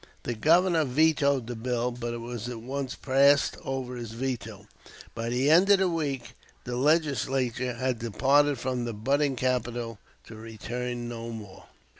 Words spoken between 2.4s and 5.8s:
at once passed over his veto. By the end of